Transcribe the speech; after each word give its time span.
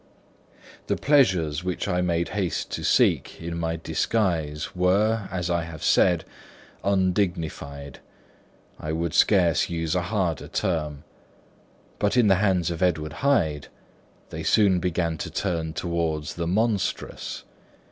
The 0.87 0.95
pleasures 0.95 1.63
which 1.63 1.87
I 1.87 2.01
made 2.01 2.29
haste 2.29 2.71
to 2.71 2.83
seek 2.83 3.39
in 3.39 3.55
my 3.59 3.75
disguise 3.75 4.75
were, 4.75 5.29
as 5.31 5.47
I 5.51 5.61
have 5.61 5.83
said, 5.83 6.25
undignified; 6.83 7.99
I 8.79 8.93
would 8.93 9.13
scarce 9.13 9.69
use 9.69 9.93
a 9.93 10.01
harder 10.01 10.47
term. 10.47 11.03
But 11.99 12.17
in 12.17 12.29
the 12.29 12.37
hands 12.41 12.71
of 12.71 12.81
Edward 12.81 13.13
Hyde, 13.21 13.67
they 14.31 14.41
soon 14.41 14.79
began 14.79 15.19
to 15.19 15.29
turn 15.29 15.71
toward 15.73 16.23
the 16.23 16.47
monstrous. 16.47 17.43